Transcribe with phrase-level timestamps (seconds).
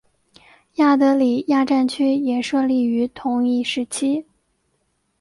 [0.77, 4.25] 亚德里亚战区也设立于同一时期。